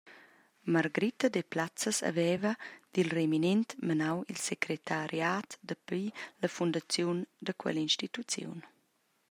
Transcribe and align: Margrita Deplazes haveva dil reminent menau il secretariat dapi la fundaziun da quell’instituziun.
Margrita 0.75 1.27
Deplazes 1.29 1.97
haveva 2.07 2.51
dil 2.93 3.09
reminent 3.17 3.69
menau 3.87 4.17
il 4.31 4.39
secretariat 4.49 5.49
dapi 5.69 6.03
la 6.41 6.49
fundaziun 6.55 7.17
da 7.45 7.51
quell’instituziun. 7.61 8.57